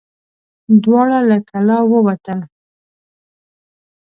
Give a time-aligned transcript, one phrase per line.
[0.83, 2.39] دواړه له کلا ووتل.